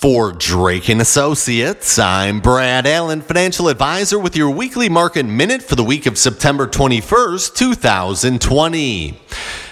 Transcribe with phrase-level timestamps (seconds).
[0.00, 5.76] For Drake and Associates, I'm Brad Allen, financial advisor with your weekly market minute for
[5.76, 9.20] the week of September 21st, 2020.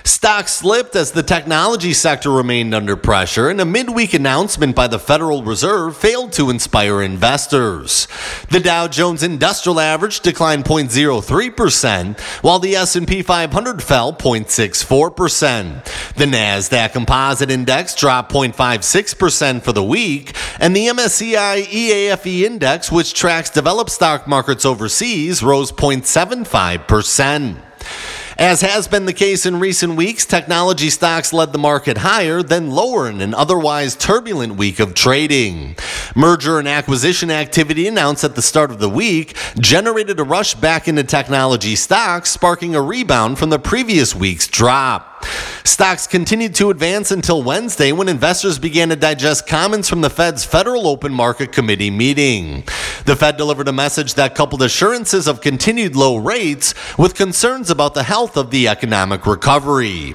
[0.09, 4.99] Stocks slipped as the technology sector remained under pressure, and a midweek announcement by the
[4.99, 8.09] Federal Reserve failed to inspire investors.
[8.49, 16.15] The Dow Jones Industrial Average declined 0.03%, while the S&P 500 fell 0.64%.
[16.15, 23.13] The Nasdaq Composite Index dropped 0.56% for the week, and the MSCI EAFE Index, which
[23.13, 27.57] tracks developed stock markets overseas, rose 0.75%.
[28.39, 32.71] As has been the case in recent weeks, technology stocks led the market higher, then
[32.71, 35.75] lower in an otherwise turbulent week of trading.
[36.15, 40.87] Merger and acquisition activity announced at the start of the week generated a rush back
[40.87, 45.25] into technology stocks, sparking a rebound from the previous week's drop.
[45.65, 50.45] Stocks continued to advance until Wednesday when investors began to digest comments from the Fed's
[50.45, 52.63] Federal Open Market Committee meeting.
[53.09, 57.95] The Fed delivered a message that coupled assurances of continued low rates with concerns about
[57.95, 60.15] the health of the economic recovery.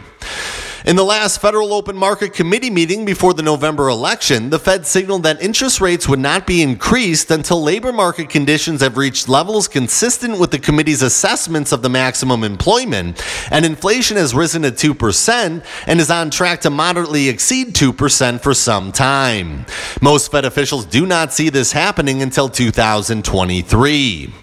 [0.86, 5.24] In the last Federal Open Market Committee meeting before the November election, the Fed signaled
[5.24, 10.40] that interest rates would not be increased until labor market conditions have reached levels consistent
[10.40, 16.02] with the committee's assessments of the maximum employment, and inflation has risen to 2% and
[16.02, 19.66] is on track to moderately exceed 2% for some time.
[20.02, 24.34] Most Fed officials do not see this happening until 2023.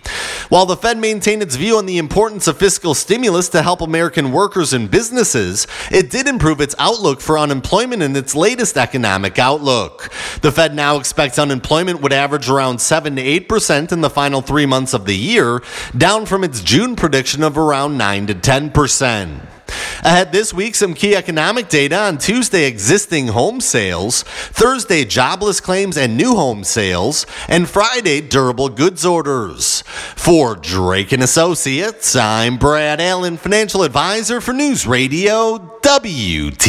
[0.51, 4.33] While the Fed maintained its view on the importance of fiscal stimulus to help American
[4.33, 10.11] workers and businesses, it did improve its outlook for unemployment in its latest economic outlook.
[10.43, 14.67] The Fed now expects unemployment would average around 7 to 8% in the final three
[14.67, 15.63] months of the year,
[15.97, 19.60] down from its June prediction of around 9 to 10%.
[20.03, 25.99] Ahead this week, some key economic data on Tuesday existing home sales, Thursday jobless claims
[25.99, 29.83] and new home sales, and Friday durable goods orders.
[30.17, 36.61] For Drake and Associates, I'm Brad Allen, financial advisor for News Radio WTMJ.